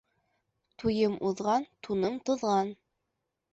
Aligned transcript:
Туйым 0.83 1.17
уҙған, 1.29 1.69
туным 1.89 2.19
туҙған. 2.31 2.75